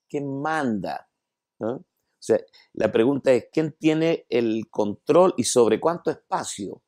[0.08, 1.09] ¿Quién manda?
[1.60, 2.38] O sea,
[2.74, 6.82] la pregunta es, ¿quién tiene el control y sobre cuánto espacio?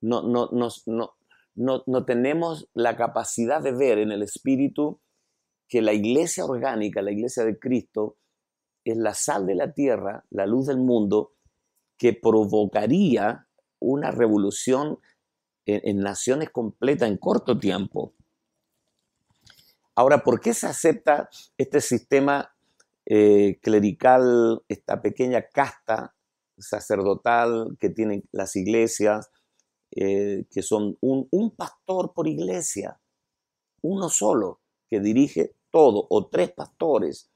[0.00, 5.00] No, no, no, no, tenemos la capacidad de ver en el espíritu
[5.68, 8.16] que la iglesia orgánica, la iglesia de Cristo,
[8.84, 11.32] es la sal de la tierra, la luz del mundo,
[11.98, 13.48] que provocaría
[13.80, 14.98] una revolución
[15.66, 18.14] en, naciones completas en corto tiempo.
[19.94, 22.55] Ahora, ¿por qué se acepta este sistema
[23.06, 26.14] eh, clerical, esta pequeña casta
[26.58, 29.30] sacerdotal que tienen las iglesias,
[29.92, 33.00] eh, que son un, un pastor por iglesia,
[33.82, 37.30] uno solo, que dirige todo, o tres pastores,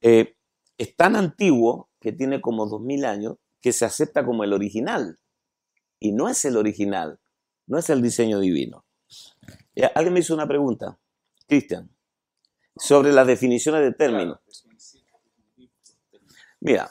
[0.00, 0.36] eh,
[0.78, 5.18] es tan antiguo, que tiene como 2000 años, que se acepta como el original.
[5.98, 7.20] Y no es el original,
[7.66, 8.84] no es el diseño divino.
[9.74, 10.98] Eh, alguien me hizo una pregunta,
[11.48, 11.90] Cristian,
[12.76, 14.38] sobre las definiciones de términos.
[16.60, 16.90] Mira,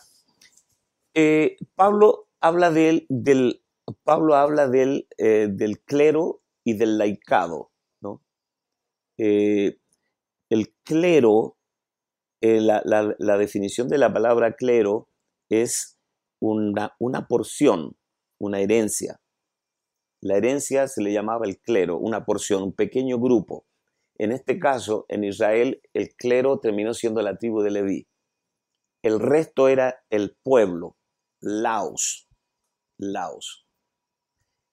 [1.14, 3.64] eh, Pablo habla del, del,
[4.04, 7.71] Pablo habla del, del, clero y del laicado.
[8.02, 8.24] ¿no?
[9.17, 9.78] el
[10.84, 11.58] clero,
[12.41, 15.10] la, la, definición de la palabra clero
[15.50, 16.00] es
[16.41, 17.97] una, una porción,
[18.39, 19.21] una herencia.
[20.21, 23.65] La herencia se le llamaba el clero, una porción, un pequeño grupo.
[24.17, 28.08] En este caso, en Israel, el clero terminó siendo la tribu de Leví.
[29.04, 30.95] El resto era el pueblo,
[31.39, 32.28] Laos.
[33.00, 33.65] Laos.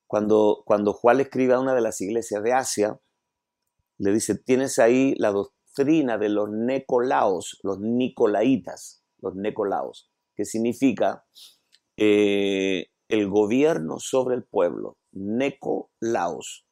[0.09, 2.99] Cuando, cuando Juan le escribe a una de las iglesias de Asia,
[3.99, 11.27] le dice, tienes ahí la doctrina de los necolaos, los nicolaitas, los necolaos, que significa
[11.99, 16.67] eh, el gobierno sobre el pueblo, Necolaos.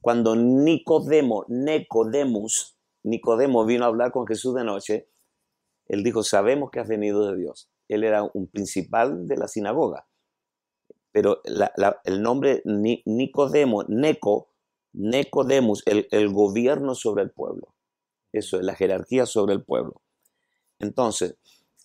[0.00, 5.08] Cuando Nicodemo, Nicodemus, Nicodemo vino a hablar con Jesús de noche,
[5.86, 7.70] él dijo, sabemos que has venido de Dios.
[7.88, 10.06] Él era un principal de la sinagoga.
[11.12, 11.42] Pero
[12.04, 14.48] el nombre Nicodemo, Neco,
[14.92, 17.74] Necodemus, el, el gobierno sobre el pueblo.
[18.32, 20.02] Eso es la jerarquía sobre el pueblo.
[20.78, 21.36] Entonces,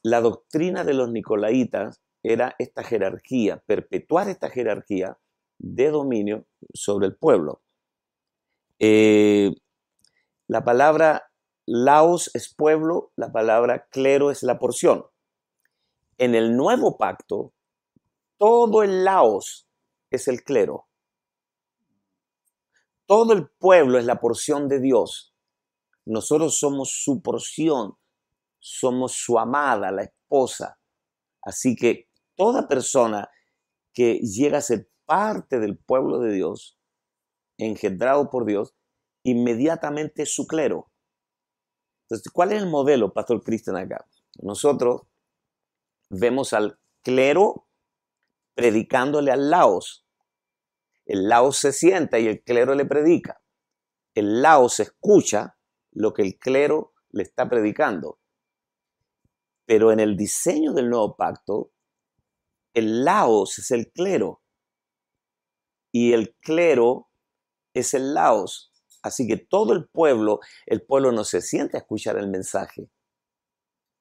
[0.04, 5.18] la doctrina de los nicolaitas era esta jerarquía, perpetuar esta jerarquía
[5.58, 7.62] de dominio sobre el pueblo.
[8.80, 9.54] Eh,
[10.48, 11.32] la palabra
[11.66, 15.06] laos es pueblo, la palabra clero es la porción.
[16.18, 17.54] En el nuevo pacto,
[18.38, 19.68] todo el laos
[20.10, 20.88] es el clero.
[23.06, 25.36] Todo el pueblo es la porción de Dios.
[26.06, 27.98] Nosotros somos su porción,
[28.60, 30.80] somos su amada, la esposa.
[31.42, 33.30] Así que toda persona
[33.94, 36.80] que llega a ser parte del pueblo de Dios,
[37.58, 38.76] engendrado por Dios,
[39.24, 40.92] inmediatamente es su clero.
[42.04, 44.06] Entonces, ¿cuál es el modelo, Pastor Cristian, acá?
[44.42, 45.04] Nosotros
[46.10, 47.65] vemos al clero
[48.56, 50.06] predicándole al laos.
[51.06, 53.42] El laos se sienta y el clero le predica.
[54.16, 55.58] El laos escucha
[55.92, 58.20] lo que el clero le está predicando.
[59.66, 61.72] Pero en el diseño del nuevo pacto,
[62.74, 64.42] el laos es el clero
[65.92, 67.10] y el clero
[67.74, 68.72] es el laos.
[69.02, 72.90] Así que todo el pueblo, el pueblo no se siente a escuchar el mensaje.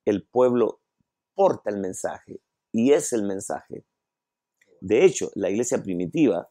[0.04, 0.80] El pueblo
[1.34, 2.40] porta el mensaje
[2.72, 3.84] y es el mensaje.
[4.84, 6.50] De hecho, la iglesia primitiva,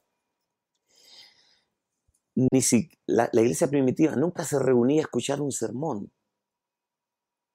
[2.34, 6.12] ni si, la, la iglesia primitiva nunca se reunía a escuchar un sermón.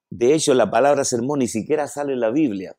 [0.09, 2.77] De hecho, la palabra sermón ni siquiera sale en la Biblia.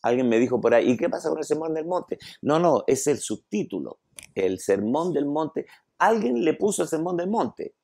[0.00, 2.20] Alguien me dijo por ahí, ¿y qué pasa con el sermón del monte?
[2.40, 3.98] No, no, es el subtítulo.
[4.36, 5.66] El sermón del monte.
[5.98, 7.74] Alguien le puso el sermón del monte,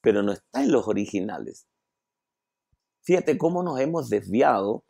[0.00, 1.68] pero no está en los originales.
[3.02, 4.84] Fíjate cómo nos hemos desviado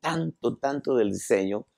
[0.00, 1.68] tanto, tanto del diseño.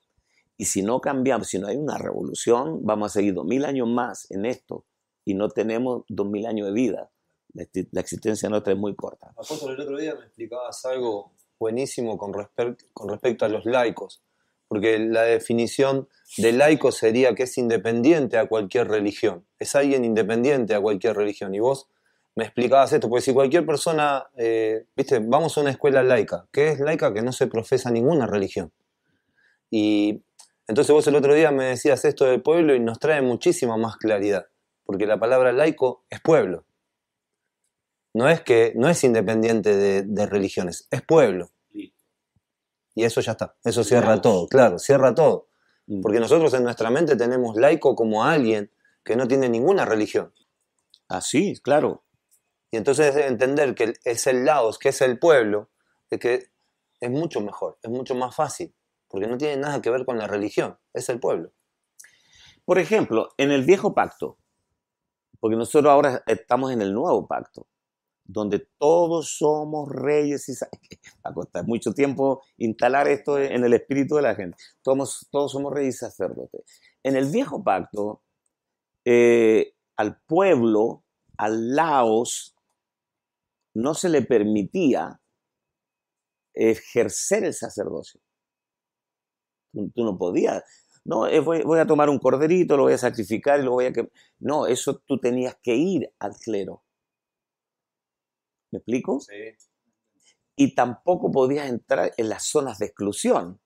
[0.56, 3.88] Y si no cambiamos, si no hay una revolución, vamos a seguir dos mil años
[3.88, 4.84] más en esto
[5.24, 7.10] y no tenemos dos mil años de vida.
[7.54, 9.28] La, existencia nuestra es muy corta.
[9.30, 12.32] Apóstol, el otro día me explicabas algo buenísimo con,
[12.92, 14.22] con respecto a los laicos,
[14.66, 20.74] porque la definición de laico sería que es independiente a cualquier religión, es alguien independiente
[20.74, 21.54] a cualquier religión.
[21.54, 21.88] Y vos
[22.34, 26.70] me explicabas esto, porque si cualquier persona, eh, viste, vamos a una escuela laica, ¿qué
[26.70, 27.14] es laica?
[27.14, 28.72] Que no se profesa ninguna religión.
[29.70, 30.22] Y
[30.66, 33.96] entonces vos el otro día me decías esto del pueblo y nos trae muchísima más
[33.96, 34.46] claridad,
[34.84, 36.64] porque la palabra laico es pueblo.
[38.14, 41.50] No es que no es independiente de, de religiones, es pueblo.
[42.94, 45.48] Y eso ya está, eso cierra todo, claro, cierra todo.
[45.86, 46.00] Mm.
[46.00, 48.70] Porque nosotros en nuestra mente tenemos laico como alguien
[49.02, 50.32] que no tiene ninguna religión.
[51.08, 52.04] Así, claro.
[52.70, 55.70] Y entonces entender que es el Laos, que es el pueblo,
[56.10, 56.48] es que
[57.00, 58.74] es mucho mejor, es mucho más fácil,
[59.14, 61.52] porque no tiene nada que ver con la religión, es el pueblo.
[62.64, 64.38] Por ejemplo, en el viejo pacto,
[65.38, 67.68] porque nosotros ahora estamos en el nuevo pacto,
[68.24, 70.68] donde todos somos reyes y sa-
[71.24, 74.58] va a costar mucho tiempo instalar esto en el espíritu de la gente.
[74.82, 76.62] Todos, todos somos reyes y sacerdotes.
[77.04, 78.24] En el viejo pacto,
[79.04, 81.04] eh, al pueblo,
[81.36, 82.56] al laos,
[83.74, 85.20] no se le permitía
[86.52, 88.20] ejercer el sacerdocio.
[89.74, 90.62] Tú, tú no podías.
[91.04, 93.86] No, eh, voy, voy a tomar un corderito, lo voy a sacrificar y lo voy
[93.86, 96.82] a que No, eso tú tenías que ir al clero.
[98.70, 99.20] ¿Me explico?
[100.56, 103.60] Y tampoco podías entrar en las zonas de exclusión.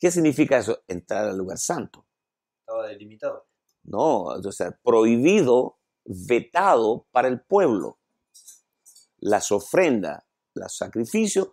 [0.00, 0.82] ¿Qué significa eso?
[0.88, 2.06] Entrar al lugar santo.
[2.60, 3.46] Estaba delimitado.
[3.84, 7.98] No, o sea, prohibido, vetado para el pueblo.
[9.18, 10.24] Las ofrendas,
[10.54, 11.50] los sacrificios,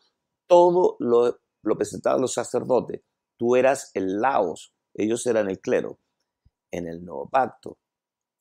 [0.47, 3.01] todo lo, lo presentaban los sacerdotes.
[3.37, 5.97] Tú eras el laos, ellos eran el clero.
[6.71, 7.77] En el nuevo pacto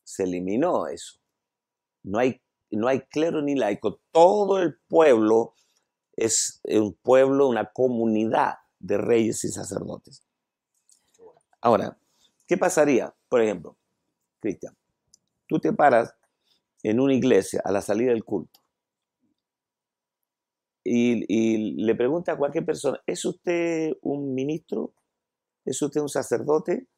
[0.05, 1.19] se eliminó eso.
[2.03, 2.41] No hay,
[2.71, 4.01] no hay clero ni laico.
[4.13, 5.55] Todo el pueblo
[6.13, 10.23] es un pueblo, una comunidad de reyes y sacerdotes.
[11.61, 11.99] Ahora,
[12.47, 13.15] ¿qué pasaría?
[13.29, 13.77] Por ejemplo,
[14.39, 14.77] Cristian,
[15.47, 16.15] tú te paras
[16.83, 18.60] en una iglesia a la salida del culto
[20.93, 24.93] y, y le preguntas a cualquier persona, ¿es usted un ministro?
[25.65, 26.89] ¿Es usted un sacerdote?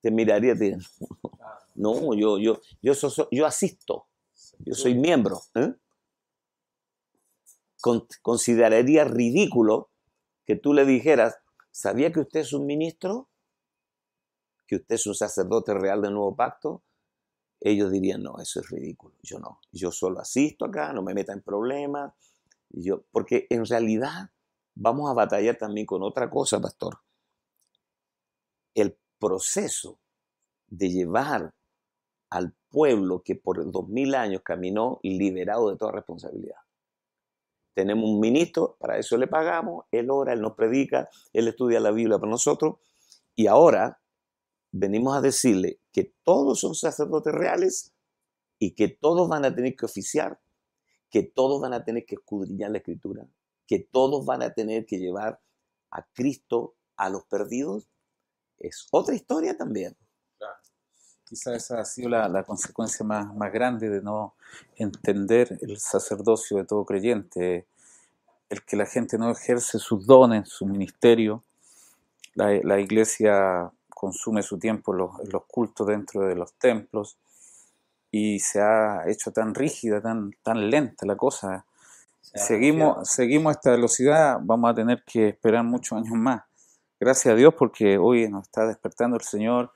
[0.00, 0.78] Te miraría y te diría,
[1.76, 4.08] no, yo, yo, yo, so- so- yo asisto,
[4.58, 5.40] yo soy miembro.
[5.54, 5.72] ¿eh?
[7.80, 9.90] Con- consideraría ridículo
[10.44, 11.36] que tú le dijeras,
[11.70, 13.28] ¿sabía que usted es un ministro?
[14.66, 16.82] ¿Que usted es un sacerdote real del nuevo pacto?
[17.60, 19.14] Ellos dirían, no, eso es ridículo.
[19.22, 22.12] Yo no, yo solo asisto acá, no me meta en problemas.
[22.72, 24.30] Yo, porque en realidad
[24.74, 26.98] vamos a batallar también con otra cosa, pastor.
[28.74, 29.98] El proceso
[30.66, 31.54] de llevar
[32.30, 36.56] al pueblo que por dos mil años caminó liberado de toda responsabilidad.
[37.74, 41.90] Tenemos un ministro, para eso le pagamos, él ora, él nos predica, él estudia la
[41.90, 42.76] Biblia para nosotros,
[43.34, 44.00] y ahora
[44.72, 47.94] venimos a decirle que todos son sacerdotes reales
[48.58, 50.40] y que todos van a tener que oficiar,
[51.12, 53.26] que todos van a tener que escudriñar la escritura,
[53.66, 55.38] que todos van a tener que llevar
[55.90, 57.86] a Cristo a los perdidos.
[58.58, 59.94] Es otra historia también.
[61.24, 64.34] Quizás esa ha sido la, consecuencia más, grande de no
[64.76, 67.66] entender el sacerdocio de todo creyente,
[68.48, 71.42] el que la gente no ejerce sus dones, su ministerio.
[72.34, 77.18] La, iglesia consume su tiempo en los cultos dentro de los templos
[78.14, 81.64] y se ha hecho tan rígida, tan, tan lenta la cosa.
[82.20, 86.42] Seguimos, seguimos a esta velocidad, vamos a tener que esperar muchos años más.
[87.00, 89.72] Gracias a Dios porque hoy nos está despertando el Señor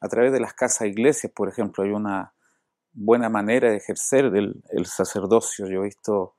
[0.00, 2.32] a través de las casas iglesias, por ejemplo, hay una
[2.92, 5.66] buena manera de ejercer el, el sacerdocio.
[5.66, 6.36] Yo he visto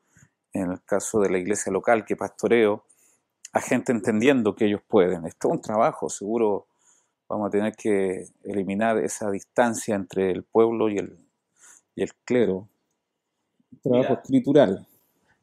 [0.54, 2.86] en el caso de la iglesia local que pastoreo
[3.52, 5.26] a gente entendiendo que ellos pueden.
[5.26, 6.68] Esto es un trabajo, seguro
[7.28, 11.18] vamos a tener que eliminar esa distancia entre el pueblo y el,
[11.96, 12.70] y el clero.
[13.82, 14.22] Trabajo Mira.
[14.22, 14.88] escritural.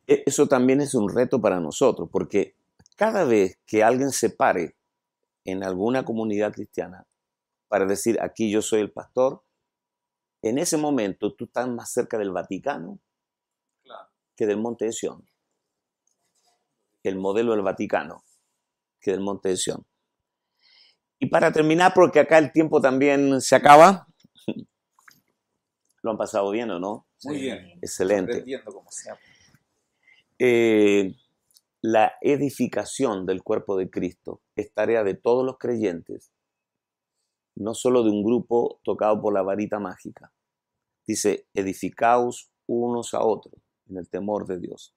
[0.06, 2.54] E- Eso también es un reto para nosotros, porque
[2.96, 4.76] cada vez que alguien se pare
[5.44, 7.06] en alguna comunidad cristiana
[7.68, 9.42] para decir, aquí yo soy el pastor,
[10.42, 12.98] en ese momento tú estás más cerca del Vaticano
[14.36, 15.26] que del Monte de Sion.
[17.02, 18.24] El modelo del Vaticano
[19.00, 19.84] que del Monte de Sion.
[21.20, 24.07] Y para terminar, porque acá el tiempo también se acaba,
[26.02, 27.06] ¿lo han pasado bien o no?
[27.24, 27.78] Muy bien.
[27.82, 28.44] Excelente.
[28.64, 29.18] como sea.
[30.38, 31.14] Eh,
[31.80, 36.32] la edificación del cuerpo de Cristo es tarea de todos los creyentes,
[37.54, 40.32] no solo de un grupo tocado por la varita mágica.
[41.06, 44.94] Dice, edificaos unos a otros en el temor de Dios,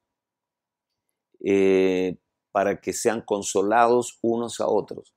[1.43, 2.17] eh,
[2.51, 5.15] para que sean consolados unos a otros.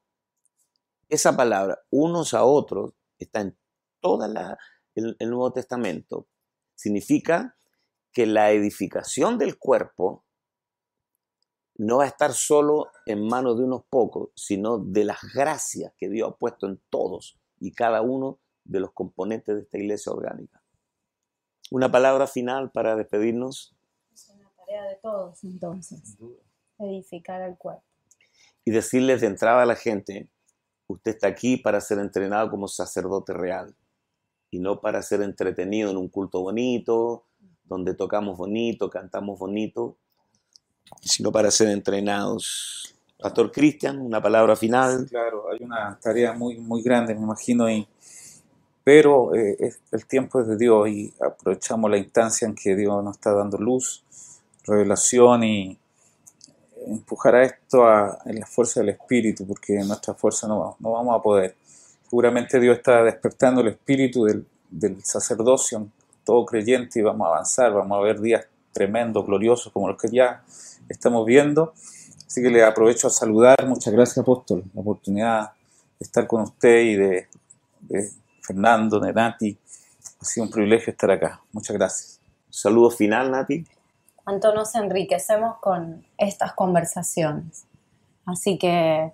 [1.09, 3.57] Esa palabra, unos a otros, está en
[4.01, 4.25] todo
[4.95, 6.29] el Nuevo Testamento.
[6.75, 7.57] Significa
[8.13, 10.25] que la edificación del cuerpo
[11.77, 16.09] no va a estar solo en manos de unos pocos, sino de las gracias que
[16.09, 20.63] Dios ha puesto en todos y cada uno de los componentes de esta iglesia orgánica.
[21.71, 23.77] Una palabra final para despedirnos.
[24.13, 26.17] Es una tarea de todos entonces,
[26.79, 27.85] edificar el cuerpo.
[28.65, 30.31] Y decirles de entrada a la gente,
[30.87, 33.77] usted está aquí para ser entrenado como sacerdote real
[34.55, 37.25] y no para ser entretenido en un culto bonito,
[37.65, 39.97] donde tocamos bonito, cantamos bonito,
[41.01, 42.95] sino para ser entrenados.
[43.19, 45.07] Pastor Cristian, una palabra final.
[45.11, 47.85] claro, hay una tarea muy, muy grande, me imagino, y,
[48.85, 53.17] pero eh, el tiempo es de Dios y aprovechamos la instancia en que Dios nos
[53.17, 54.05] está dando luz,
[54.65, 55.79] revelación y
[56.87, 60.93] empujar a esto a, en la fuerza del Espíritu, porque en nuestra fuerza no, no
[60.93, 61.57] vamos a poder.
[62.15, 65.89] Seguramente Dios está despertando el espíritu del, del sacerdocio
[66.25, 70.09] todo creyente y vamos a avanzar, vamos a ver días tremendos, gloriosos como los que
[70.11, 70.45] ya
[70.89, 71.75] estamos viendo.
[72.25, 73.57] Así que le aprovecho a saludar.
[73.67, 75.51] Muchas gracias, apóstol, la oportunidad
[75.99, 77.27] de estar con usted y de,
[78.43, 79.59] Fernando, de Nati.
[80.21, 81.43] Ha sido un privilegio estar acá.
[81.51, 82.21] Muchas gracias.
[82.49, 83.67] Saludo final, Nati.
[84.23, 87.65] Cuánto nos enriquecemos con estas conversaciones.
[88.25, 89.13] Así que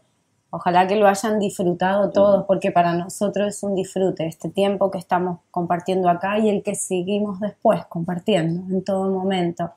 [0.51, 4.99] ojalá que lo hayan disfrutado todos, porque para nosotros es un disfrute este tiempo que
[4.99, 9.71] estamos compartiendo acá y el que seguimos después compartiendo en todo momento.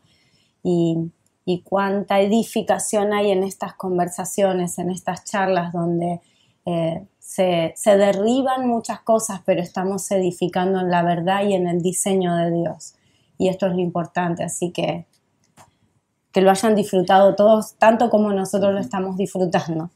[0.63, 1.11] Y
[1.45, 6.21] y cuánta edificación hay en estas conversaciones, en estas charlas donde
[6.65, 12.36] eh, se, derriban muchas cosas, pero estamos edificando en la verdad y en el diseño
[12.36, 12.95] de Dios.
[13.38, 15.05] Y esto es lo importante, así que
[16.32, 19.91] que lo hayan disfrutado todos tanto como nosotros lo estamos disfrutando.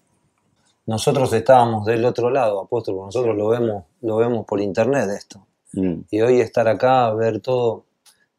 [0.88, 5.46] Nosotros estábamos del otro lado, apóstol, nosotros lo vemos, lo vemos por internet esto.
[5.74, 6.00] Mm.
[6.10, 7.86] Y hoy estar acá, ver todo,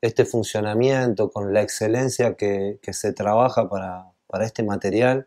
[0.00, 4.12] este funcionamiento, con la excelencia que, se trabaja para,
[4.44, 5.26] este material.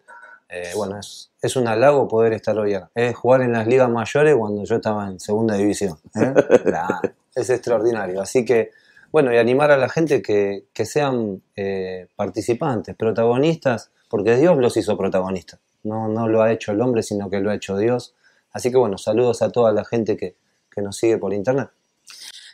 [0.50, 2.90] Eh, bueno, es, es, un halago poder estar hoy acá.
[2.96, 5.98] Es jugar en las ligas mayores cuando yo estaba en segunda división.
[6.16, 6.34] ¿eh?
[7.36, 8.22] es extraordinario.
[8.22, 8.72] Así que,
[9.12, 14.98] bueno, y animar a la gente que, sean eh, participantes, protagonistas, porque Dios los hizo
[14.98, 15.60] protagonistas.
[15.84, 18.16] No, no lo ha hecho el hombre, sino que lo ha hecho Dios.
[18.52, 20.36] Así que, bueno, saludos a toda la gente que,
[20.70, 21.70] que nos sigue por internet.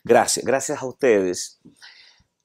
[0.03, 1.59] Gracias, gracias a ustedes.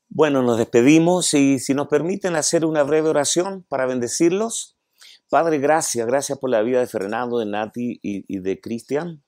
[0.08, 4.76] Bueno, nos despedimos y si nos permiten hacer una breve oración para bendecirlos.
[5.30, 9.22] Padre, gracias, gracias por la vida de Fernando, de Nati y, de Cristian.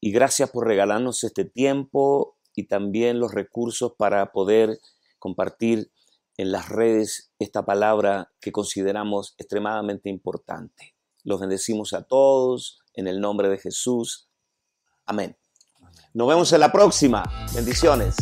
[0.00, 4.78] Y gracias por regalarnos este tiempo y también los recursos para poder
[5.18, 5.90] compartir
[6.36, 10.94] en las redes esta palabra que consideramos extremadamente importante.
[11.24, 14.28] Los bendecimos a todos en el nombre de Jesús.
[15.06, 15.36] Amén.
[16.14, 17.22] Nos vemos en la próxima.
[17.54, 18.16] Bendiciones.